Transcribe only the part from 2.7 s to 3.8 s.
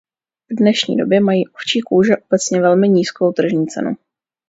nízkou tržní